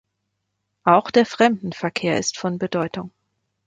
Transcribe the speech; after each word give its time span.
Auch 0.83 1.11
der 1.11 1.27
Fremdenverkehr 1.27 2.17
ist 2.17 2.39
von 2.39 2.57
Bedeutung. 2.57 3.11